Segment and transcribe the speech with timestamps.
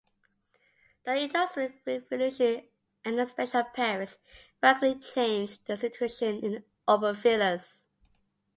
[1.03, 2.67] The Industrial Revolution
[3.05, 4.17] and the expansion of Paris
[4.59, 7.85] radically changed the situation in Aubervilliers.